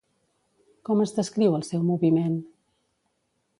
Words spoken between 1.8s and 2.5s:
moviment?